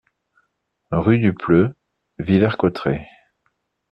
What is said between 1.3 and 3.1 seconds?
Pleu, Villers-Cotterêts